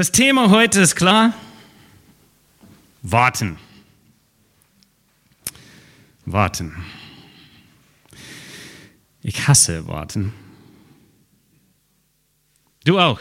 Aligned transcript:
Das 0.00 0.12
Thema 0.12 0.48
heute 0.48 0.80
ist 0.80 0.96
klar. 0.96 1.34
Warten. 3.02 3.58
Warten. 6.24 6.74
Ich 9.20 9.46
hasse 9.46 9.86
Warten. 9.88 10.32
Du 12.86 12.98
auch? 12.98 13.20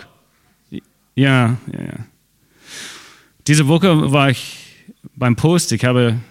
Ja, 0.69 0.79
ja, 1.15 1.57
ja. 1.73 2.05
Diese 3.45 3.67
Woche 3.67 4.13
war 4.13 4.29
ich 4.29 4.87
beim 5.17 5.35
Post. 5.35 5.73
Ich 5.73 5.83
habe 5.83 6.21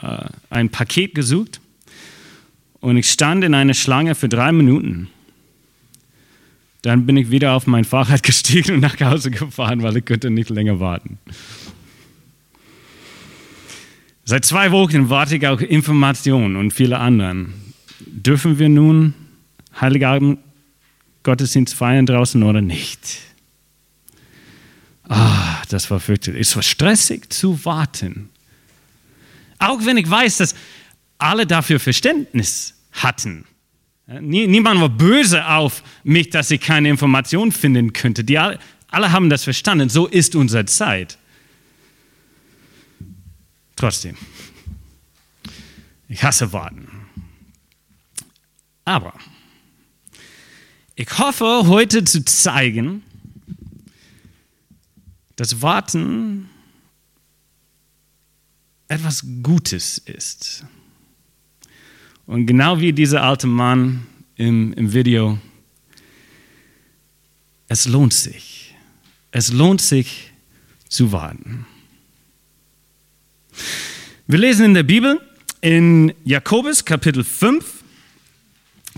äh, 0.00 0.24
ein 0.48 0.70
Paket 0.70 1.14
gesucht 1.14 1.60
und 2.80 2.96
ich 2.96 3.10
stand 3.10 3.44
in 3.44 3.52
einer 3.52 3.74
Schlange 3.74 4.14
für 4.14 4.30
drei 4.30 4.50
Minuten. 4.50 5.10
Dann 6.84 7.06
bin 7.06 7.16
ich 7.16 7.30
wieder 7.30 7.54
auf 7.54 7.66
mein 7.66 7.84
Fahrrad 7.84 8.22
gestiegen 8.22 8.74
und 8.74 8.80
nach 8.80 9.00
Hause 9.00 9.30
gefahren, 9.30 9.82
weil 9.82 9.96
ich 9.96 10.04
konnte 10.04 10.30
nicht 10.30 10.50
länger 10.50 10.80
warten. 10.80 11.18
Seit 14.26 14.44
zwei 14.44 14.70
Wochen 14.70 15.08
warte 15.08 15.36
ich 15.36 15.46
auf 15.46 15.62
Informationen 15.62 16.56
und 16.56 16.72
viele 16.72 16.98
anderen. 16.98 17.54
Dürfen 18.00 18.58
wir 18.58 18.68
nun 18.68 19.14
Heiligabend 19.80 20.38
Gottesdienst 21.22 21.74
feiern 21.74 22.04
draußen 22.04 22.42
oder 22.42 22.60
nicht? 22.60 23.18
Ah, 25.08 25.62
das 25.70 25.90
war 25.90 26.00
fürchterlich. 26.00 26.42
Es 26.42 26.54
war 26.54 26.62
stressig 26.62 27.32
zu 27.32 27.64
warten. 27.64 28.28
Auch 29.58 29.86
wenn 29.86 29.96
ich 29.96 30.08
weiß, 30.08 30.36
dass 30.36 30.54
alle 31.16 31.46
dafür 31.46 31.80
Verständnis 31.80 32.74
hatten. 32.92 33.46
Niemand 34.06 34.80
war 34.80 34.90
böse 34.90 35.46
auf 35.46 35.82
mich, 36.02 36.28
dass 36.30 36.50
ich 36.50 36.60
keine 36.60 36.90
Informationen 36.90 37.52
finden 37.52 37.92
könnte. 37.92 38.22
Die 38.22 38.38
alle, 38.38 38.58
alle 38.90 39.12
haben 39.12 39.30
das 39.30 39.44
verstanden. 39.44 39.88
So 39.88 40.06
ist 40.06 40.36
unsere 40.36 40.66
Zeit. 40.66 41.18
Trotzdem, 43.76 44.16
ich 46.08 46.22
hasse 46.22 46.52
Warten. 46.52 46.88
Aber 48.84 49.14
ich 50.94 51.18
hoffe 51.18 51.66
heute 51.66 52.04
zu 52.04 52.24
zeigen, 52.24 53.02
dass 55.36 55.62
Warten 55.62 56.50
etwas 58.88 59.24
Gutes 59.42 59.98
ist. 59.98 60.64
Und 62.26 62.46
genau 62.46 62.80
wie 62.80 62.92
dieser 62.92 63.22
alte 63.22 63.46
Mann 63.46 64.06
im, 64.36 64.72
im 64.74 64.92
Video, 64.92 65.38
es 67.68 67.86
lohnt 67.86 68.14
sich. 68.14 68.74
Es 69.30 69.52
lohnt 69.52 69.80
sich 69.80 70.32
zu 70.88 71.12
warten. 71.12 71.66
Wir 74.26 74.38
lesen 74.38 74.66
in 74.66 74.74
der 74.74 74.84
Bibel 74.84 75.20
in 75.60 76.14
Jakobus 76.24 76.84
Kapitel 76.84 77.24
5. 77.24 77.84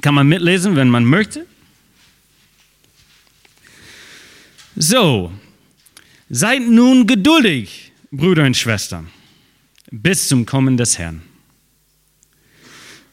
Kann 0.03 0.15
man 0.15 0.29
mitlesen, 0.29 0.77
wenn 0.77 0.89
man 0.89 1.05
möchte. 1.05 1.47
So, 4.77 5.33
seid 6.29 6.63
nun 6.69 7.07
geduldig, 7.07 7.93
Brüder 8.11 8.45
und 8.45 8.57
Schwestern, 8.57 9.09
bis 9.91 10.29
zum 10.29 10.45
Kommen 10.45 10.77
des 10.77 10.99
Herrn. 10.99 11.23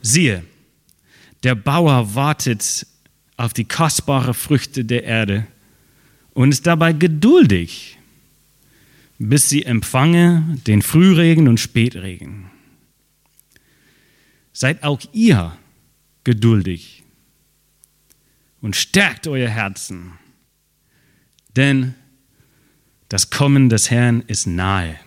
Siehe, 0.03 0.45
der 1.41 1.55
Bauer 1.55 2.13
wartet 2.13 2.85
auf 3.37 3.53
die 3.53 3.65
kostbaren 3.65 4.35
Früchte 4.35 4.85
der 4.85 5.03
Erde 5.03 5.47
und 6.33 6.51
ist 6.51 6.67
dabei 6.67 6.93
geduldig, 6.93 7.97
bis 9.17 9.49
sie 9.49 9.65
empfange 9.65 10.59
den 10.67 10.83
Frühregen 10.83 11.47
und 11.47 11.59
Spätregen. 11.59 12.51
Seid 14.51 14.83
auch 14.83 15.01
ihr 15.13 15.57
geduldig 16.23 17.01
und 18.61 18.75
stärkt 18.75 19.25
euer 19.25 19.49
Herzen 19.49 20.13
denn 21.55 21.95
das 23.09 23.29
Kommen 23.29 23.69
des 23.69 23.91
Herrn 23.91 24.23
ist 24.27 24.47
nahe. 24.47 24.99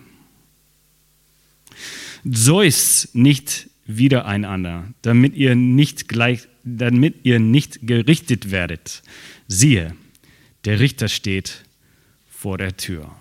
Seufzt 2.23 3.15
nicht 3.15 3.69
wiedereinander, 3.87 4.87
damit 5.01 5.35
ihr 5.35 5.55
nicht 5.55 6.07
gleich, 6.07 6.47
damit 6.63 7.15
ihr 7.23 7.39
nicht 7.39 7.87
gerichtet 7.87 8.51
werdet. 8.51 9.01
Siehe, 9.47 9.95
der 10.65 10.79
Richter 10.79 11.07
steht 11.07 11.63
vor 12.29 12.57
der 12.57 12.75
Tür. 12.77 13.15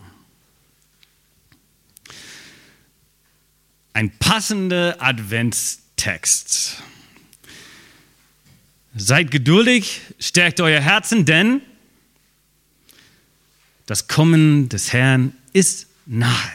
Ein 3.93 4.11
passender 4.19 4.97
Adventstext. 5.01 6.83
Seid 8.95 9.31
geduldig, 9.31 10.01
stärkt 10.19 10.61
euer 10.61 10.81
Herzen, 10.81 11.25
denn 11.25 11.63
das 13.87 14.09
Kommen 14.09 14.69
des 14.69 14.93
Herrn 14.93 15.33
ist 15.53 15.87
nahe. 16.07 16.51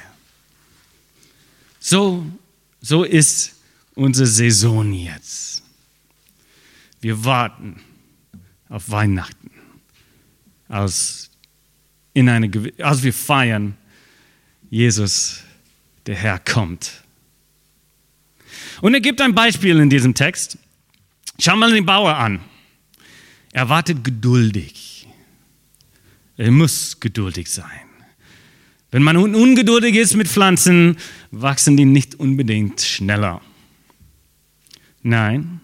So, 1.80 2.26
so 2.82 3.04
ist 3.04 3.56
unsere 3.96 4.28
Saison 4.28 4.92
jetzt. 4.94 5.64
Wir 7.00 7.24
warten 7.26 7.82
auf 8.70 8.90
Weihnachten, 8.90 9.52
als, 10.68 11.30
in 12.14 12.30
eine, 12.30 12.50
als 12.80 13.04
wir 13.04 13.14
feiern, 13.14 13.76
Jesus, 14.70 15.44
der 16.06 16.16
Herr 16.16 16.40
kommt. 16.40 17.04
Und 18.82 18.94
er 18.94 19.02
gibt 19.02 19.20
ein 19.22 19.36
Beispiel 19.36 19.80
in 19.80 19.90
diesem 19.90 20.14
Text. 20.14 20.58
Schau 21.40 21.56
mal 21.56 21.72
den 21.72 21.86
Bauer 21.86 22.16
an. 22.16 22.40
Er 23.52 23.68
wartet 23.68 24.04
geduldig. 24.04 25.08
Er 26.38 26.52
muss 26.52 27.00
geduldig 27.00 27.48
sein. 27.52 27.82
Wenn 28.92 29.04
man 29.04 29.18
ungeduldig 29.18 29.96
ist 29.96 30.16
mit 30.16 30.28
Pflanzen, 30.28 30.98
wachsen 31.32 31.78
die 31.78 31.86
nicht 31.86 32.16
unbedingt 32.16 32.82
schneller. 32.82 33.42
Nein, 35.04 35.62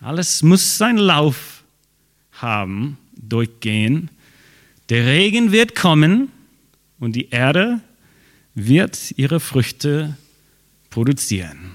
alles 0.00 0.42
muss 0.42 0.78
seinen 0.78 0.98
Lauf 0.98 1.62
haben, 2.32 2.98
durchgehen. 3.16 4.10
Der 4.88 5.06
Regen 5.06 5.52
wird 5.52 5.74
kommen 5.74 6.30
und 6.98 7.16
die 7.16 7.30
Erde 7.30 7.80
wird 8.54 9.12
ihre 9.16 9.40
Früchte 9.40 10.16
produzieren. 10.90 11.72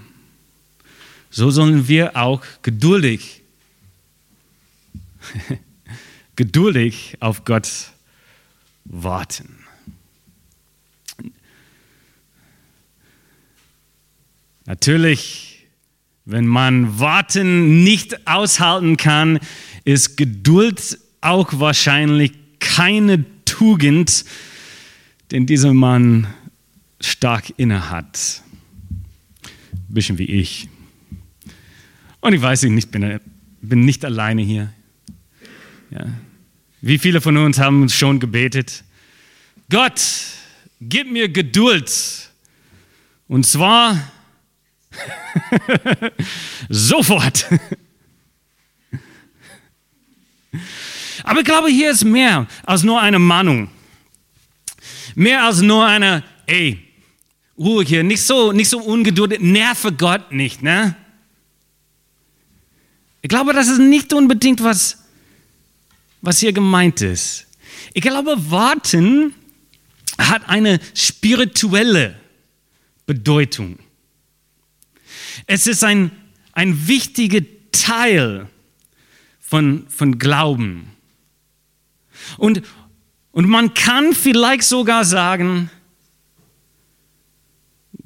So 1.30 1.52
sollen 1.52 1.88
wir 1.88 2.16
auch 2.16 2.44
geduldig 2.62 3.40
geduldig 6.36 7.18
auf 7.20 7.46
Gott 7.46 7.92
warten. 8.86 9.66
Natürlich, 14.66 15.49
wenn 16.30 16.46
man 16.46 17.00
Warten 17.00 17.84
nicht 17.84 18.28
aushalten 18.28 18.98
kann, 18.98 19.40
ist 19.84 20.16
Geduld 20.16 21.00
auch 21.22 21.60
wahrscheinlich 21.60 22.34
keine 22.60 23.26
Tugend, 23.46 24.26
den 25.32 25.48
dieser 25.48 25.74
Mann 25.74 26.28
stark 27.02 27.52
innehat. 27.58 28.44
Ein 29.42 29.94
bisschen 29.94 30.20
wie 30.20 30.26
ich. 30.26 30.70
Und 32.22 32.34
ich 32.34 32.42
weiß, 32.44 32.62
ich 32.62 32.88
bin, 32.90 33.20
bin 33.62 33.86
nicht 33.86 34.06
alleine 34.06 34.44
hier. 34.44 34.72
Ja. 35.90 36.06
Wie 36.82 37.00
viele 37.00 37.22
von 37.22 37.38
uns 37.38 37.58
haben 37.58 37.90
schon 37.90 38.20
gebetet? 38.20 38.84
Gott, 39.72 40.00
gib 40.80 41.12
mir 41.12 41.28
Geduld. 41.28 42.30
Und 43.28 43.48
zwar 43.48 43.98
sofort. 46.70 47.48
Aber 51.24 51.40
ich 51.40 51.46
glaube, 51.46 51.70
hier 51.70 51.92
ist 51.92 52.04
mehr 52.04 52.48
als 52.66 52.84
nur 52.84 53.00
eine 53.00 53.20
Mahnung. 53.20 53.70
Mehr 55.16 55.44
als 55.44 55.62
nur 55.62 55.86
eine, 55.86 56.24
ey, 56.46 56.80
Ruhe 57.58 57.84
hier, 57.84 58.04
nicht 58.04 58.22
so, 58.22 58.52
nicht 58.52 58.70
so 58.70 58.80
ungeduldig, 58.80 59.40
nerve 59.42 59.92
Gott 59.92 60.32
nicht, 60.32 60.62
ne? 60.62 60.96
Ich 63.22 63.28
glaube, 63.28 63.52
das 63.54 63.68
ist 63.68 63.80
nicht 63.80 64.14
unbedingt 64.14 64.64
was 64.64 65.00
was 66.22 66.40
hier 66.40 66.54
gemeint 66.54 67.02
ist. 67.02 67.48
Ich 67.94 68.02
glaube, 68.02 68.36
warten 68.50 69.34
hat 70.18 70.48
eine 70.50 70.80
spirituelle 70.94 72.16
Bedeutung. 73.06 73.80
Es 75.46 75.68
ist 75.68 75.84
ein, 75.84 76.12
ein 76.54 76.88
wichtiger 76.88 77.42
Teil 77.72 78.48
von, 79.40 79.88
von 79.90 80.20
Glauben. 80.20 80.92
Und, 82.38 82.62
Und 83.32 83.48
man 83.48 83.74
kann 83.74 84.14
vielleicht 84.14 84.64
sogar 84.64 85.06
sagen, 85.06 85.70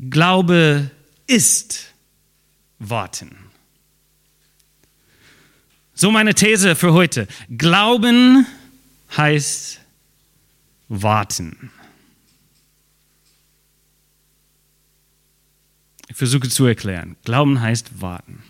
Glaube 0.09 0.91
ist 1.27 1.93
warten. 2.79 3.37
So 5.93 6.11
meine 6.11 6.33
These 6.33 6.75
für 6.75 6.93
heute. 6.93 7.27
Glauben 7.55 8.45
heißt 9.15 9.79
warten. 10.89 11.71
Ich 16.13 16.17
versuche 16.19 16.47
zu 16.47 16.67
erklären. 16.67 17.15
Glauben 17.25 17.59
heißt 17.59 17.99
warten. 17.99 18.43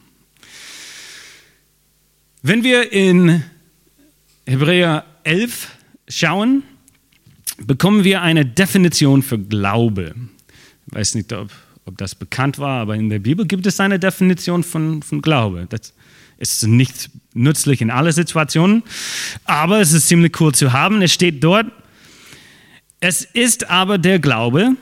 Wenn 2.41 2.61
wir 2.61 2.91
in 2.91 3.41
Hebräer 4.45 5.05
11 5.23 5.69
schauen, 6.09 6.63
bekommen 7.65 8.03
wir 8.03 8.21
eine 8.21 8.45
Definition 8.45 9.23
für 9.23 9.39
Glaube. 9.39 10.13
Ich 10.87 10.93
weiß 10.93 11.15
nicht, 11.15 11.31
ob, 11.31 11.51
ob 11.85 11.97
das 11.97 12.15
bekannt 12.15 12.59
war, 12.59 12.81
aber 12.81 12.95
in 12.95 13.09
der 13.09 13.19
Bibel 13.19 13.47
gibt 13.47 13.65
es 13.65 13.79
eine 13.79 13.97
Definition 13.97 14.65
von, 14.65 15.01
von 15.01 15.21
Glaube. 15.21 15.65
Das 15.69 15.93
ist 16.39 16.67
nicht 16.67 17.11
nützlich 17.33 17.79
in 17.79 17.91
allen 17.91 18.11
Situationen, 18.11 18.83
aber 19.45 19.79
es 19.79 19.93
ist 19.93 20.09
ziemlich 20.09 20.37
cool 20.41 20.53
zu 20.53 20.73
haben. 20.73 21.01
Es 21.01 21.13
steht 21.13 21.41
dort, 21.41 21.67
es 22.99 23.23
ist 23.23 23.69
aber 23.69 23.97
der 23.97 24.19
Glaube, 24.19 24.75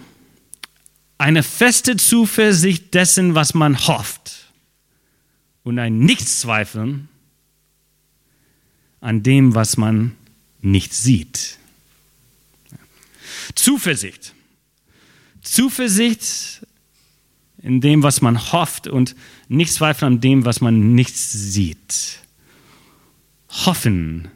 eine 1.21 1.43
feste 1.43 1.97
Zuversicht 1.97 2.95
dessen, 2.95 3.35
was 3.35 3.53
man 3.53 3.77
hofft 3.87 4.51
und 5.63 5.77
ein 5.77 5.99
Nichtzweifeln 5.99 7.09
an 9.01 9.21
dem, 9.21 9.53
was 9.53 9.77
man 9.77 10.15
nicht 10.61 10.95
sieht. 10.95 11.59
Zuversicht. 13.53 14.33
Zuversicht 15.43 16.65
in 17.61 17.81
dem, 17.81 18.01
was 18.01 18.21
man 18.21 18.51
hofft 18.51 18.87
und 18.87 19.15
nicht 19.47 19.73
Zweifel 19.73 20.05
an 20.05 20.21
dem, 20.21 20.45
was 20.45 20.59
man 20.59 20.95
nicht 20.95 21.15
sieht. 21.15 22.19
Hoffen, 23.47 24.29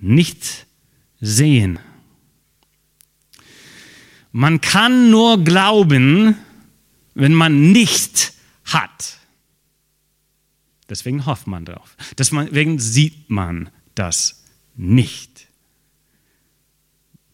nicht 0.00 0.66
sehen. 1.20 1.78
Man 4.36 4.60
kann 4.60 5.12
nur 5.12 5.44
glauben, 5.44 6.34
wenn 7.14 7.34
man 7.34 7.70
nicht 7.70 8.32
hat. 8.64 9.18
Deswegen 10.88 11.24
hofft 11.24 11.46
man 11.46 11.64
drauf. 11.64 11.96
Deswegen 12.18 12.80
sieht 12.80 13.30
man 13.30 13.70
das 13.94 14.42
nicht. 14.74 15.46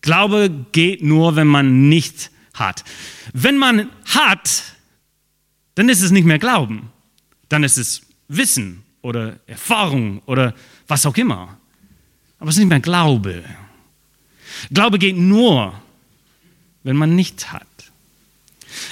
Glaube 0.03 0.67
geht 0.73 1.03
nur, 1.03 1.37
wenn 1.37 1.47
man 1.47 1.89
nicht 1.89 2.31
hat. 2.53 2.85
Wenn 3.33 3.57
man 3.57 3.89
hat, 4.05 4.63
dann 5.77 5.89
ist 5.89 6.03
es 6.03 6.11
nicht 6.11 6.27
mehr 6.27 6.39
Glauben. 6.39 6.93
Dann 7.49 7.65
ist 7.65 7.79
es 7.79 8.03
Wissen 8.29 8.83
oder 9.01 9.41
Erfahrung 9.47 10.21
oder 10.27 10.55
was 10.87 11.07
auch 11.07 11.17
immer. 11.17 11.57
Aber 12.39 12.51
es 12.51 12.57
ist 12.57 12.61
nicht 12.61 12.69
mehr 12.69 12.81
Glaube. 12.81 13.43
Glaube 14.71 14.99
geht 14.99 15.17
nur, 15.17 15.81
wenn 16.83 16.97
man 16.97 17.15
nicht 17.15 17.53
hat. 17.53 17.67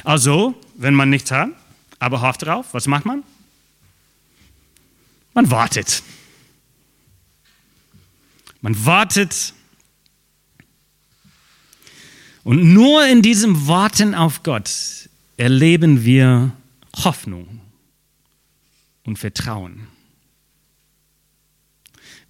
Also, 0.04 0.54
wenn 0.74 0.94
man 0.94 1.10
nicht 1.10 1.30
hat, 1.30 1.50
aber 1.98 2.20
hofft 2.20 2.42
drauf, 2.42 2.66
was 2.72 2.86
macht 2.86 3.04
man? 3.04 3.22
Man 5.34 5.50
wartet. 5.50 6.02
Man 8.60 8.84
wartet. 8.84 9.54
Und 12.44 12.72
nur 12.72 13.06
in 13.06 13.22
diesem 13.22 13.68
Warten 13.68 14.14
auf 14.14 14.42
Gott 14.42 15.08
erleben 15.36 16.04
wir 16.04 16.52
Hoffnung 16.96 17.60
und 19.04 19.18
Vertrauen. 19.18 19.86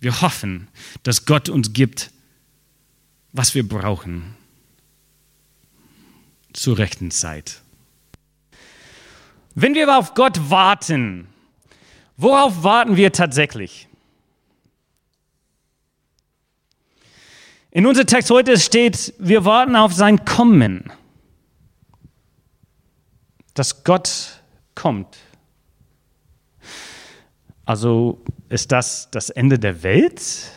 Wir 0.00 0.20
hoffen, 0.20 0.68
dass 1.02 1.24
Gott 1.24 1.48
uns 1.48 1.72
gibt, 1.72 2.10
was 3.32 3.54
wir 3.54 3.66
brauchen 3.66 4.36
zur 6.52 6.78
rechten 6.78 7.10
Zeit. 7.10 7.62
Wenn 9.54 9.74
wir 9.74 9.96
auf 9.96 10.14
Gott 10.14 10.50
warten, 10.50 11.28
worauf 12.16 12.62
warten 12.62 12.96
wir 12.96 13.12
tatsächlich? 13.12 13.88
In 17.70 17.86
unserem 17.86 18.06
Text 18.06 18.30
heute 18.30 18.58
steht, 18.58 19.14
wir 19.18 19.44
warten 19.44 19.76
auf 19.76 19.92
sein 19.92 20.24
Kommen, 20.24 20.90
dass 23.54 23.84
Gott 23.84 24.42
kommt. 24.74 25.16
Also 27.64 28.24
ist 28.48 28.72
das 28.72 29.10
das 29.10 29.30
Ende 29.30 29.58
der 29.58 29.82
Welt? 29.82 30.50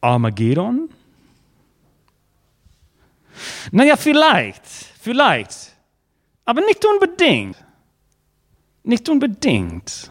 Armageddon? 0.00 0.89
Naja, 3.70 3.96
vielleicht, 3.96 4.66
vielleicht, 4.66 5.76
aber 6.44 6.60
nicht 6.62 6.84
unbedingt. 6.84 7.56
Nicht 8.82 9.08
unbedingt. 9.08 10.10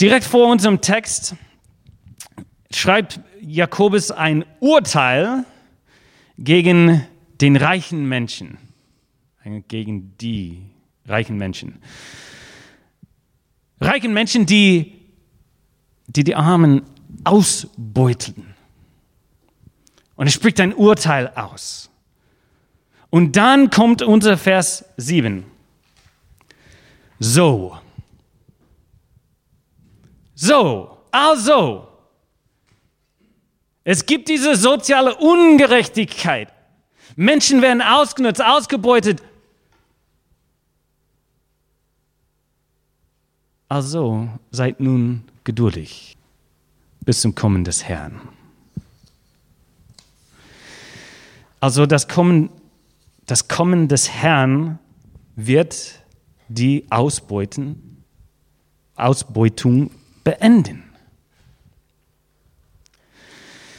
Direkt 0.00 0.24
vor 0.24 0.50
unserem 0.50 0.80
Text 0.80 1.34
schreibt 2.70 3.20
Jakobus 3.40 4.10
ein 4.10 4.44
Urteil 4.60 5.44
gegen 6.38 7.06
den 7.40 7.56
reichen 7.56 8.08
Menschen, 8.08 8.58
gegen 9.68 10.16
die 10.18 10.62
reichen 11.06 11.36
Menschen. 11.36 11.80
Reichen 13.80 14.12
Menschen, 14.12 14.46
die 14.46 14.98
die, 16.08 16.24
die 16.24 16.34
Armen 16.34 16.82
ausbeuteln. 17.24 18.47
Und 20.18 20.26
er 20.26 20.32
spricht 20.32 20.58
ein 20.58 20.74
Urteil 20.74 21.32
aus. 21.36 21.90
Und 23.08 23.36
dann 23.36 23.70
kommt 23.70 24.02
unser 24.02 24.36
Vers 24.36 24.84
7. 24.96 25.44
So. 27.20 27.78
So. 30.34 30.98
Also. 31.12 31.86
Es 33.84 34.06
gibt 34.06 34.28
diese 34.28 34.56
soziale 34.56 35.14
Ungerechtigkeit. 35.14 36.52
Menschen 37.14 37.62
werden 37.62 37.80
ausgenutzt, 37.80 38.44
ausgebeutet. 38.44 39.22
Also 43.68 44.28
seid 44.50 44.80
nun 44.80 45.22
geduldig 45.44 46.16
bis 47.04 47.20
zum 47.20 47.36
Kommen 47.36 47.62
des 47.62 47.84
Herrn. 47.84 48.20
Also 51.60 51.86
das 51.86 52.08
Kommen, 52.08 52.50
das 53.26 53.48
Kommen 53.48 53.88
des 53.88 54.10
Herrn 54.10 54.78
wird 55.34 56.00
die 56.48 56.86
Ausbeuten, 56.90 58.04
Ausbeutung 58.94 59.90
beenden. 60.24 60.84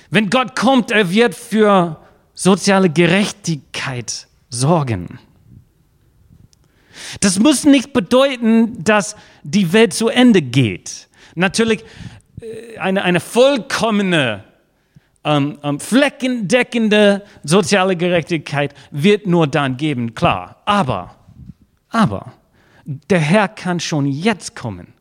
Wenn 0.09 0.29
Gott 0.29 0.55
kommt, 0.55 0.91
er 0.91 1.09
wird 1.11 1.35
für 1.35 2.01
soziale 2.33 2.89
Gerechtigkeit 2.89 4.27
sorgen. 4.49 5.19
Das 7.21 7.39
muss 7.39 7.65
nicht 7.65 7.93
bedeuten, 7.93 8.83
dass 8.83 9.15
die 9.43 9.71
Welt 9.73 9.93
zu 9.93 10.09
Ende 10.09 10.41
geht. 10.41 11.07
Natürlich 11.35 11.83
äh, 12.41 12.77
eine, 12.77 13.03
eine 13.03 13.19
vollkommene 13.19 14.43
ähm, 15.23 15.59
ähm, 15.63 15.79
fleckendeckende 15.79 17.23
soziale 17.43 17.95
Gerechtigkeit 17.95 18.73
wird 18.91 19.27
nur 19.27 19.47
dann 19.47 19.77
geben, 19.77 20.15
klar. 20.15 20.61
Aber, 20.65 21.15
aber, 21.89 22.33
der 22.85 23.19
Herr 23.19 23.47
kann 23.47 23.79
schon 23.79 24.05
jetzt 24.05 24.55
kommen. 24.55 24.93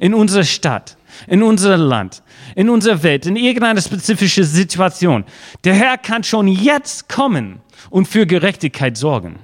In 0.00 0.14
unsere 0.14 0.44
Stadt, 0.44 0.96
in 1.26 1.42
unser 1.42 1.76
Land, 1.76 2.22
in 2.56 2.68
unsere 2.68 3.02
Welt, 3.02 3.26
in 3.26 3.36
irgendeine 3.36 3.80
spezifische 3.80 4.44
Situation. 4.44 5.24
Der 5.64 5.74
Herr 5.74 5.96
kann 5.96 6.24
schon 6.24 6.48
jetzt 6.48 7.08
kommen 7.08 7.60
und 7.88 8.08
für 8.08 8.26
Gerechtigkeit 8.26 8.96
sorgen. 8.96 9.38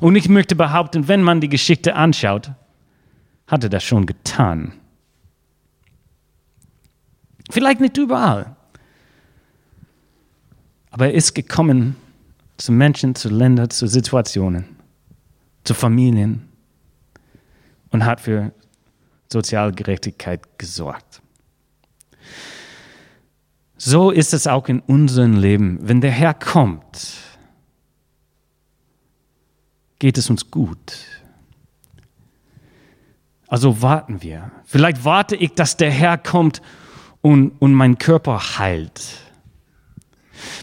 Und 0.00 0.14
ich 0.14 0.28
möchte 0.28 0.54
behaupten, 0.54 1.08
wenn 1.08 1.22
man 1.22 1.40
die 1.40 1.48
Geschichte 1.48 1.94
anschaut, 1.94 2.52
hat 3.46 3.64
er 3.64 3.70
das 3.70 3.82
schon 3.82 4.06
getan. 4.06 4.72
Vielleicht 7.50 7.80
nicht 7.80 7.96
überall, 7.96 8.54
aber 10.90 11.06
er 11.06 11.14
ist 11.14 11.34
gekommen 11.34 11.96
zu 12.56 12.72
Menschen, 12.72 13.14
zu 13.14 13.28
Ländern, 13.28 13.70
zu 13.70 13.86
Situationen, 13.86 14.64
zu 15.64 15.74
Familien 15.74 16.48
und 17.90 18.04
hat 18.04 18.20
für 18.20 18.52
Sozialgerechtigkeit 19.32 20.58
gesorgt. 20.58 21.22
So 23.76 24.10
ist 24.10 24.34
es 24.34 24.46
auch 24.46 24.68
in 24.68 24.80
unserem 24.80 25.38
Leben. 25.38 25.78
Wenn 25.80 26.00
der 26.00 26.10
Herr 26.10 26.34
kommt, 26.34 27.16
geht 29.98 30.18
es 30.18 30.28
uns 30.28 30.50
gut. 30.50 30.98
Also 33.46 33.80
warten 33.80 34.22
wir. 34.22 34.50
Vielleicht 34.64 35.04
warte 35.04 35.34
ich, 35.34 35.54
dass 35.54 35.76
der 35.76 35.90
Herr 35.90 36.18
kommt 36.18 36.60
und, 37.22 37.52
und 37.58 37.72
mein 37.72 37.98
Körper 37.98 38.58
heilt. 38.58 39.29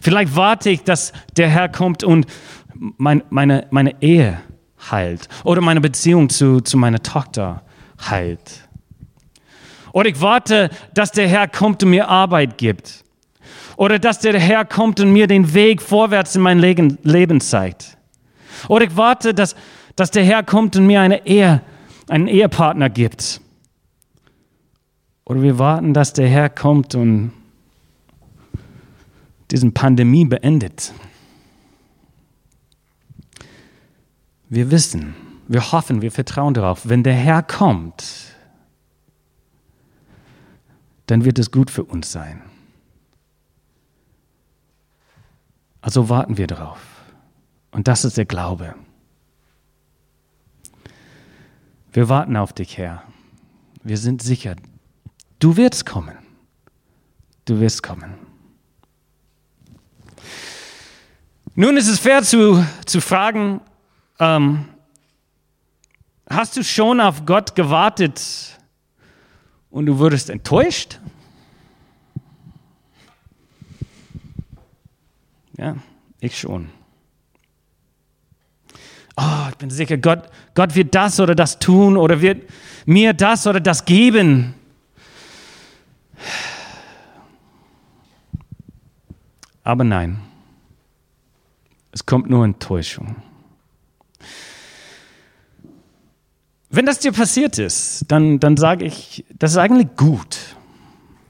Vielleicht 0.02 0.36
warte 0.36 0.70
ich, 0.70 0.82
dass 0.82 1.12
der 1.36 1.48
Herr 1.48 1.68
kommt 1.68 2.04
und 2.04 2.26
mein, 2.74 3.22
meine, 3.30 3.66
meine 3.70 4.00
Ehe 4.02 4.40
heilt 4.90 5.28
oder 5.44 5.60
meine 5.60 5.80
Beziehung 5.80 6.28
zu, 6.28 6.60
zu 6.60 6.76
meiner 6.76 7.02
Tochter 7.02 7.62
heilt. 8.08 8.68
Oder 9.92 10.10
ich 10.10 10.20
warte, 10.20 10.70
dass 10.94 11.12
der 11.12 11.28
Herr 11.28 11.48
kommt 11.48 11.82
und 11.82 11.90
mir 11.90 12.08
Arbeit 12.08 12.58
gibt. 12.58 13.04
Oder 13.76 13.98
dass 13.98 14.18
der 14.18 14.38
Herr 14.38 14.64
kommt 14.64 15.00
und 15.00 15.12
mir 15.12 15.26
den 15.26 15.54
Weg 15.54 15.80
vorwärts 15.80 16.36
in 16.36 16.42
mein 16.42 16.58
Leben 16.58 17.40
zeigt. 17.40 17.96
Oder 18.68 18.86
ich 18.86 18.96
warte, 18.96 19.34
dass, 19.34 19.54
dass 19.96 20.10
der 20.10 20.24
Herr 20.24 20.42
kommt 20.42 20.76
und 20.76 20.86
mir 20.86 21.00
eine 21.00 21.26
Ehe, 21.26 21.62
einen 22.08 22.26
Ehepartner 22.26 22.90
gibt. 22.90 23.40
Oder 25.24 25.42
wir 25.42 25.58
warten, 25.58 25.94
dass 25.94 26.12
der 26.12 26.28
Herr 26.28 26.48
kommt 26.48 26.94
und 26.94 27.32
diesen 29.50 29.72
Pandemie 29.74 30.24
beendet. 30.24 30.92
Wir 34.48 34.70
wissen, 34.70 35.14
wir 35.46 35.72
hoffen, 35.72 36.02
wir 36.02 36.12
vertrauen 36.12 36.54
darauf, 36.54 36.88
wenn 36.88 37.02
der 37.02 37.14
Herr 37.14 37.42
kommt, 37.42 38.34
dann 41.06 41.24
wird 41.24 41.38
es 41.38 41.50
gut 41.50 41.70
für 41.70 41.84
uns 41.84 42.12
sein. 42.12 42.42
Also 45.80 46.08
warten 46.08 46.36
wir 46.36 46.46
darauf. 46.46 46.80
Und 47.70 47.88
das 47.88 48.04
ist 48.04 48.16
der 48.16 48.26
Glaube. 48.26 48.74
Wir 51.92 52.08
warten 52.08 52.36
auf 52.36 52.52
dich, 52.52 52.76
Herr. 52.76 53.02
Wir 53.82 53.96
sind 53.96 54.22
sicher, 54.22 54.56
du 55.38 55.56
wirst 55.56 55.86
kommen. 55.86 56.16
Du 57.46 57.60
wirst 57.60 57.82
kommen. 57.82 58.27
Nun 61.60 61.76
ist 61.76 61.88
es 61.88 61.98
fair 61.98 62.22
zu, 62.22 62.64
zu 62.86 63.00
fragen, 63.00 63.60
ähm, 64.20 64.66
hast 66.30 66.56
du 66.56 66.62
schon 66.62 67.00
auf 67.00 67.26
Gott 67.26 67.56
gewartet 67.56 68.22
und 69.68 69.86
du 69.86 69.98
wurdest 69.98 70.30
enttäuscht? 70.30 71.00
Ja, 75.56 75.74
ich 76.20 76.38
schon. 76.38 76.70
Oh, 79.16 79.48
ich 79.50 79.56
bin 79.56 79.70
sicher, 79.70 79.96
Gott, 79.96 80.30
Gott 80.54 80.76
wird 80.76 80.94
das 80.94 81.18
oder 81.18 81.34
das 81.34 81.58
tun 81.58 81.96
oder 81.96 82.20
wird 82.20 82.48
mir 82.86 83.14
das 83.14 83.48
oder 83.48 83.58
das 83.58 83.84
geben. 83.84 84.54
Aber 89.64 89.82
nein. 89.82 90.27
Es 91.98 92.06
kommt 92.06 92.30
nur 92.30 92.44
Enttäuschung. 92.44 93.16
Wenn 96.70 96.86
das 96.86 97.00
dir 97.00 97.10
passiert 97.10 97.58
ist, 97.58 98.04
dann, 98.06 98.38
dann 98.38 98.56
sage 98.56 98.84
ich, 98.84 99.24
das 99.36 99.50
ist 99.50 99.56
eigentlich 99.56 99.88
gut. 99.96 100.38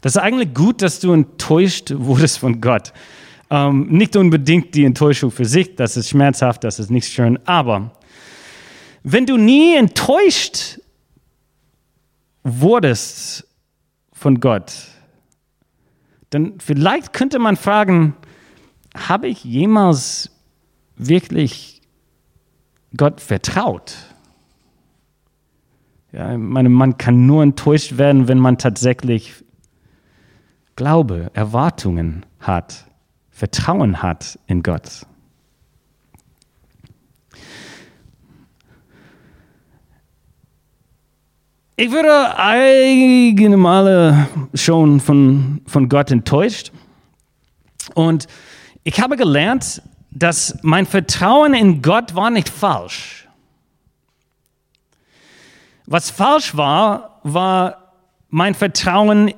Das 0.03 0.17
ist 0.17 0.19
eigentlich 0.19 0.53
gut, 0.53 0.83
dass 0.83 1.01
du 1.01 1.15
enttäuscht 1.15 1.95
wurdest 1.97 2.41
von 2.41 2.61
Gott. 2.61 2.93
Ähm, 3.49 3.87
nicht 3.89 4.15
unbedingt 4.15 4.75
die 4.75 4.85
Enttäuschung 4.85 5.31
für 5.31 5.47
sich, 5.47 5.75
das 5.75 5.97
ist 5.97 6.11
schmerzhaft, 6.11 6.65
das 6.65 6.79
ist 6.79 6.91
nicht 6.91 7.09
schön, 7.09 7.39
aber 7.47 7.91
wenn 9.03 9.25
du 9.25 9.39
nie 9.39 9.75
enttäuscht 9.75 10.81
wurdest 12.43 13.49
von 14.13 14.39
Gott, 14.39 14.75
dann 16.29 16.61
vielleicht 16.61 17.15
könnte 17.15 17.39
man 17.39 17.57
fragen, 17.57 18.15
habe 18.95 19.29
ich 19.29 19.45
jemals 19.45 20.31
wirklich 20.99 21.81
Gott 22.97 23.21
vertraut. 23.21 23.97
Ja, 26.13 26.33
ich 26.33 26.39
meine, 26.39 26.69
man 26.69 26.97
kann 26.97 27.27
nur 27.27 27.43
enttäuscht 27.43 27.99
werden, 27.99 28.29
wenn 28.29 28.39
man 28.39 28.59
tatsächlich 28.59 29.45
Glaube, 30.77 31.31
Erwartungen 31.35 32.25
hat, 32.39 32.87
Vertrauen 33.31 34.01
hat 34.03 34.39
in 34.47 34.63
Gott. 34.63 35.07
Ich 41.75 41.91
wurde 41.93 42.37
einige 42.37 43.57
Male 43.57 44.29
schon 44.55 44.99
von, 44.99 45.61
von 45.67 45.89
Gott 45.89 46.11
enttäuscht. 46.11 46.73
Und 47.95 48.27
ich 48.83 49.01
habe 49.01 49.17
gelernt, 49.17 49.83
dass 50.11 50.59
mein 50.63 50.87
Vertrauen 50.87 51.55
in 51.55 51.83
Gott 51.83 52.15
war 52.15 52.31
nicht 52.31 52.49
falsch. 52.49 53.29
Was 55.87 56.11
falsch 56.11 56.57
war, 56.57 57.21
war 57.23 57.95
mein 58.29 58.55
Vertrauen 58.55 59.33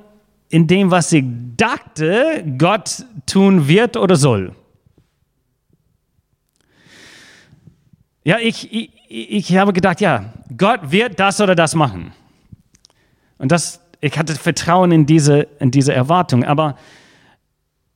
in 0.49 0.67
dem, 0.67 0.91
was 0.91 1.11
ich 1.13 1.23
dachte, 1.55 2.43
Gott 2.57 3.05
tun 3.25 3.67
wird 3.67 3.95
oder 3.95 4.15
soll. 4.17 4.53
Ja, 8.23 8.37
ich, 8.37 8.71
ich, 8.71 8.91
ich 9.07 9.57
habe 9.57 9.73
gedacht, 9.73 10.01
ja, 10.01 10.33
Gott 10.55 10.91
wird 10.91 11.19
das 11.19 11.39
oder 11.41 11.55
das 11.55 11.73
machen. 11.73 12.11
Und 13.37 13.51
das, 13.51 13.79
ich 14.01 14.17
hatte 14.17 14.35
Vertrauen 14.35 14.91
in 14.91 15.05
diese, 15.05 15.47
in 15.59 15.71
diese 15.71 15.93
Erwartung. 15.93 16.43
Aber 16.43 16.77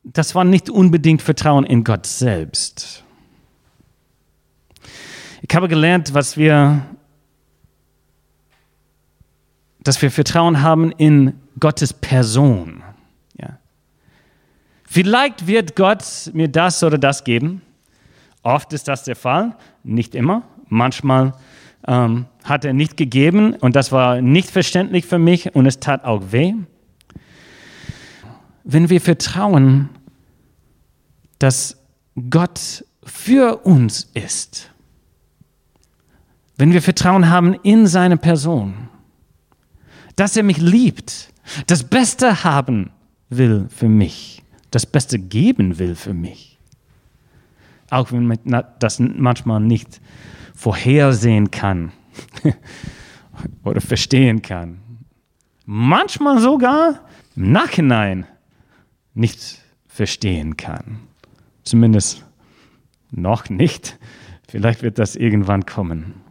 das 0.05 0.35
war 0.35 0.43
nicht 0.43 0.69
unbedingt 0.69 1.21
Vertrauen 1.21 1.65
in 1.65 1.83
Gott 1.83 2.05
selbst. 2.05 3.03
Ich 5.41 5.55
habe 5.55 5.67
gelernt, 5.67 6.13
was 6.13 6.37
wir, 6.37 6.85
dass 9.81 10.01
wir 10.01 10.11
Vertrauen 10.11 10.61
haben 10.61 10.91
in 10.91 11.33
Gottes 11.59 11.93
Person. 11.93 12.83
Ja. 13.39 13.57
Vielleicht 14.83 15.47
wird 15.47 15.75
Gott 15.75 16.03
mir 16.33 16.47
das 16.47 16.83
oder 16.83 16.97
das 16.97 17.23
geben. 17.23 17.61
Oft 18.43 18.73
ist 18.73 18.87
das 18.87 19.03
der 19.03 19.15
Fall, 19.15 19.55
nicht 19.83 20.13
immer. 20.13 20.43
Manchmal 20.67 21.33
ähm, 21.87 22.25
hat 22.43 22.63
er 22.63 22.73
nicht 22.73 22.95
gegeben 22.95 23.55
und 23.55 23.75
das 23.75 23.91
war 23.91 24.21
nicht 24.21 24.49
verständlich 24.49 25.05
für 25.05 25.19
mich 25.19 25.55
und 25.55 25.65
es 25.65 25.79
tat 25.79 26.03
auch 26.05 26.31
weh 26.31 26.53
wenn 28.65 28.89
wir 28.89 28.99
vertrauen, 28.99 29.89
dass 31.45 31.77
Gott 32.31 32.83
für 33.03 33.57
uns 33.67 34.09
ist, 34.15 34.71
wenn 36.57 36.73
wir 36.73 36.81
Vertrauen 36.81 37.29
haben 37.29 37.53
in 37.53 37.85
seine 37.85 38.17
Person, 38.17 38.89
dass 40.15 40.35
er 40.35 40.41
mich 40.41 40.57
liebt, 40.57 41.31
das 41.67 41.83
Beste 41.83 42.43
haben 42.43 42.89
will 43.29 43.67
für 43.69 43.87
mich, 43.87 44.41
das 44.71 44.87
Beste 44.87 45.19
geben 45.19 45.77
will 45.77 45.93
für 45.93 46.15
mich, 46.15 46.57
auch 47.91 48.11
wenn 48.11 48.25
man 48.25 48.39
das 48.79 48.97
manchmal 48.97 49.59
nicht 49.59 50.01
vorhersehen 50.55 51.51
kann 51.51 51.91
oder 53.63 53.81
verstehen 53.81 54.41
kann. 54.41 54.79
Manchmal 55.67 56.39
sogar 56.39 57.01
im 57.35 57.51
Nachhinein 57.51 58.25
nicht 59.13 59.59
verstehen 59.87 60.57
kann. 60.57 61.01
Zumindest 61.65 62.23
noch 63.11 63.49
nicht. 63.49 63.97
Vielleicht 64.47 64.81
wird 64.81 64.99
das 64.99 65.15
irgendwann 65.15 65.65
kommen. 65.65 66.21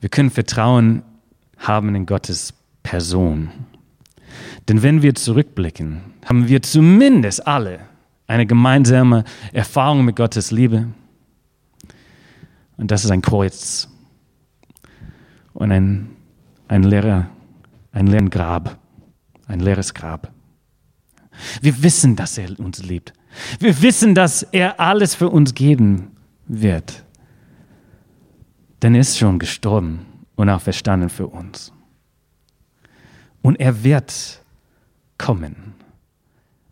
Wir 0.00 0.08
können 0.08 0.30
Vertrauen 0.30 1.02
haben 1.58 1.94
in 1.94 2.06
Gottes 2.06 2.54
Person. 2.82 3.50
Denn 4.68 4.82
wenn 4.82 5.02
wir 5.02 5.14
zurückblicken, 5.14 6.00
haben 6.24 6.48
wir 6.48 6.62
zumindest 6.62 7.46
alle 7.46 7.80
eine 8.26 8.46
gemeinsame 8.46 9.24
Erfahrung 9.52 10.04
mit 10.04 10.16
Gottes 10.16 10.50
Liebe. 10.50 10.88
Und 12.76 12.90
das 12.90 13.04
ist 13.04 13.10
ein 13.10 13.22
Kreuz 13.22 13.88
und 15.52 15.70
ein, 15.70 16.10
ein, 16.68 16.82
leerer, 16.82 17.28
ein 17.92 18.06
leeren 18.06 18.30
Grab 18.30 18.78
ein 19.46 19.60
leeres 19.60 19.94
Grab. 19.94 20.33
Wir 21.60 21.82
wissen, 21.82 22.16
dass 22.16 22.38
er 22.38 22.58
uns 22.58 22.82
liebt. 22.82 23.12
Wir 23.58 23.80
wissen, 23.82 24.14
dass 24.14 24.42
er 24.42 24.80
alles 24.80 25.14
für 25.14 25.28
uns 25.28 25.54
geben 25.54 26.12
wird. 26.46 27.04
Denn 28.82 28.94
er 28.94 29.00
ist 29.00 29.18
schon 29.18 29.38
gestorben 29.38 30.06
und 30.36 30.48
auch 30.48 30.60
verstanden 30.60 31.08
für 31.08 31.26
uns. 31.26 31.72
Und 33.42 33.60
er 33.60 33.82
wird 33.82 34.42
kommen. 35.18 35.74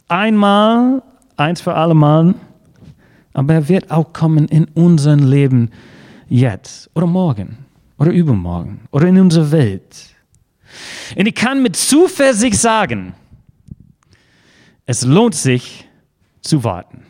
Einmal, 0.08 1.02
eins 1.36 1.60
für 1.60 1.74
alle 1.74 1.94
Mal, 1.94 2.34
aber 3.32 3.54
er 3.54 3.68
wird 3.68 3.90
auch 3.90 4.12
kommen 4.12 4.46
in 4.48 4.64
unserem 4.74 5.20
Leben 5.20 5.70
jetzt 6.28 6.90
oder 6.94 7.06
morgen 7.06 7.58
oder 7.98 8.10
übermorgen 8.10 8.82
oder 8.90 9.06
in 9.06 9.18
unserer 9.18 9.50
Welt. 9.52 10.14
Und 11.16 11.26
ich 11.26 11.34
kann 11.34 11.62
mit 11.62 11.76
Zuversicht 11.76 12.58
sagen, 12.58 13.14
es 14.86 15.04
lohnt 15.04 15.34
sich 15.34 15.88
zu 16.40 16.64
warten. 16.64 17.04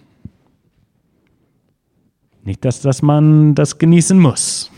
Nicht, 2.45 2.64
dass, 2.64 2.81
dass 2.81 3.02
man 3.02 3.55
das 3.55 3.79
genießen 3.79 4.19
muss. 4.19 4.71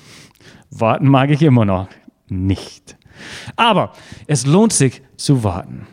Warten 0.70 1.08
mag 1.08 1.30
ich 1.30 1.42
immer 1.42 1.64
noch 1.64 1.88
nicht. 2.28 2.96
Aber 3.56 3.92
es 4.26 4.46
lohnt 4.46 4.72
sich 4.72 5.02
zu 5.16 5.44
warten. 5.44 5.86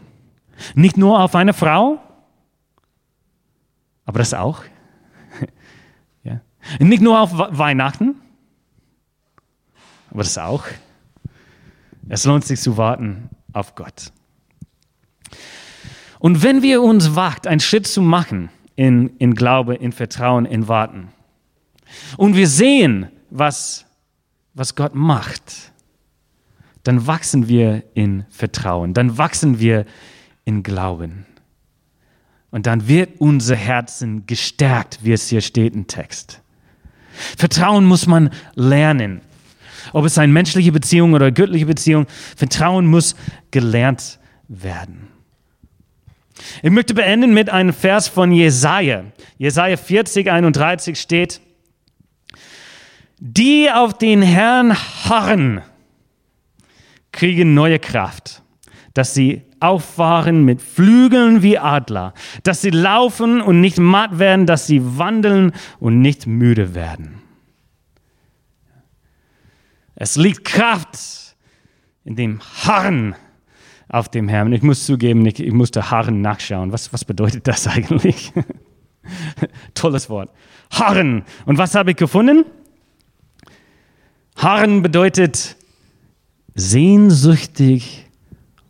Nicht 0.76 0.98
nur 0.98 1.20
auf 1.20 1.36
eine 1.36 1.54
Frau, 1.54 2.00
aber 4.06 4.20
das 4.20 4.34
auch. 4.34 4.64
ja. 6.24 6.42
Nicht 6.80 7.02
nur 7.02 7.20
auf 7.20 7.32
Weihnachten, 7.34 8.16
aber 10.10 10.24
das 10.24 10.38
auch. 10.38 10.66
Es 12.10 12.26
lohnt 12.26 12.44
sich 12.44 12.60
zu 12.60 12.76
warten 12.78 13.30
auf 13.54 13.76
Gott. 13.76 14.12
Und 16.22 16.44
wenn 16.44 16.62
wir 16.62 16.84
uns 16.84 17.16
wagt, 17.16 17.48
einen 17.48 17.60
Schritt 17.60 17.88
zu 17.88 18.00
machen 18.00 18.50
in, 18.76 19.10
in 19.18 19.34
Glaube, 19.34 19.74
in 19.74 19.92
Vertrauen, 19.92 20.46
in 20.46 20.68
Warten, 20.68 21.10
und 22.16 22.36
wir 22.36 22.48
sehen, 22.48 23.08
was, 23.32 23.88
was 24.54 24.76
Gott 24.76 24.94
macht, 24.94 25.74
dann 26.84 27.08
wachsen 27.08 27.48
wir 27.48 27.84
in 27.96 28.26
Vertrauen, 28.30 28.94
dann 28.94 29.18
wachsen 29.18 29.60
wir 29.60 29.86
in 30.46 30.62
Glauben. 30.62 31.26
Und 32.52 32.68
dann 32.68 32.88
wird 32.88 33.20
unser 33.20 33.56
Herzen 33.56 34.28
gestärkt, 34.28 35.00
wie 35.02 35.14
es 35.14 35.28
hier 35.28 35.42
steht 35.42 35.74
im 35.74 35.88
Text. 35.88 36.42
Vertrauen 37.36 37.84
muss 37.86 38.06
man 38.06 38.30
lernen. 38.54 39.22
Ob 39.92 40.06
es 40.06 40.20
eine 40.20 40.32
menschliche 40.32 40.72
Beziehung 40.72 41.14
oder 41.14 41.32
göttliche 41.32 41.66
Beziehung, 41.66 42.06
Vertrauen 42.36 42.86
muss 42.86 43.16
gelernt 43.50 44.20
werden. 44.48 45.11
Ich 46.64 46.70
möchte 46.70 46.94
beenden 46.94 47.34
mit 47.34 47.50
einem 47.50 47.74
Vers 47.74 48.08
von 48.08 48.32
Jesaja. 48.32 49.06
Jesaja 49.38 49.78
40, 49.78 50.30
31 50.32 51.00
steht, 51.00 51.42
die 53.20 53.70
auf 53.72 53.98
den 53.98 54.22
Herrn 54.22 54.76
harren, 54.76 55.62
kriegen 57.12 57.54
neue 57.54 57.80
Kraft, 57.80 58.42
dass 58.94 59.14
sie 59.14 59.44
auffahren 59.60 60.44
mit 60.44 60.62
Flügeln 60.62 61.44
wie 61.44 61.60
Adler, 61.60 62.14
dass 62.44 62.62
sie 62.62 62.72
laufen 62.72 63.42
und 63.42 63.62
nicht 63.62 63.78
matt 63.78 64.18
werden, 64.18 64.48
dass 64.48 64.66
sie 64.66 64.82
wandeln 64.98 65.54
und 65.80 66.02
nicht 66.02 66.26
müde 66.26 66.74
werden. 66.74 67.22
Es 69.96 70.16
liegt 70.16 70.46
Kraft 70.46 71.36
in 72.04 72.16
dem 72.16 72.42
Harren 72.64 73.16
auf 73.92 74.08
dem 74.08 74.30
Herrn. 74.30 74.54
Ich 74.54 74.64
muss 74.64 74.86
zugeben, 74.86 75.26
ich, 75.26 75.40
ich 75.40 75.52
musste 75.52 75.92
Harren 75.92 76.22
nachschauen. 76.22 76.72
Was, 76.72 76.94
was 76.94 77.04
bedeutet 77.04 77.48
das 77.48 77.68
eigentlich? 77.68 78.32
Tolles 79.74 80.10
Wort. 80.10 80.32
Harren. 80.72 81.24
Und 81.46 81.58
was 81.58 81.76
habe 81.76 81.92
ich 81.92 81.98
gefunden? 81.98 82.46
Harren 84.38 84.82
bedeutet 84.82 85.58
sehnsüchtig 86.56 88.08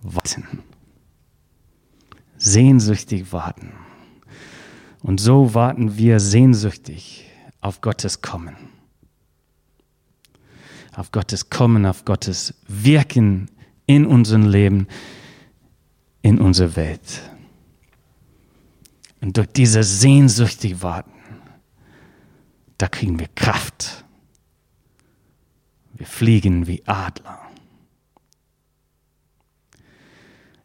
warten. 0.01 0.63
Sehnsüchtig 2.37 3.31
warten. 3.31 3.73
Und 5.03 5.19
so 5.19 5.53
warten 5.53 5.97
wir 5.97 6.19
sehnsüchtig 6.19 7.25
auf 7.59 7.81
Gottes 7.81 8.23
Kommen. 8.23 8.55
Auf 10.95 11.11
Gottes 11.11 11.49
Kommen, 11.49 11.85
auf 11.85 12.05
Gottes 12.05 12.55
Wirken 12.67 13.49
in 13.95 14.05
unserem 14.05 14.47
Leben, 14.47 14.87
in 16.21 16.39
unserer 16.39 16.75
Welt. 16.77 17.29
Und 19.19 19.35
durch 19.35 19.47
dieses 19.47 19.99
sehnsüchtig 19.99 20.81
Warten, 20.81 21.11
da 22.77 22.87
kriegen 22.87 23.19
wir 23.19 23.27
Kraft. 23.35 24.05
Wir 25.93 26.07
fliegen 26.07 26.67
wie 26.67 26.81
Adler. 26.87 27.39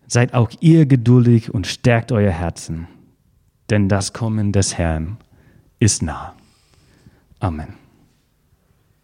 Seid 0.07 0.33
auch 0.33 0.51
ihr 0.61 0.87
geduldig 0.87 1.53
und 1.53 1.67
stärkt 1.67 2.13
euer 2.13 2.31
Herzen, 2.31 2.87
denn 3.71 3.89
das 3.89 4.13
Kommen 4.13 4.53
des 4.53 4.79
Herrn 4.79 5.19
ist 5.81 6.03
nah. 6.03 6.37
Amen. 7.41 7.86